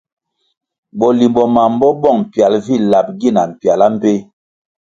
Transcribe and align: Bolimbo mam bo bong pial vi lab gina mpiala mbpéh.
Bolimbo 0.99 1.43
mam 1.55 1.73
bo 1.79 1.87
bong 2.01 2.21
pial 2.31 2.53
vi 2.65 2.75
lab 2.91 3.07
gina 3.19 3.41
mpiala 3.51 3.85
mbpéh. 3.93 4.19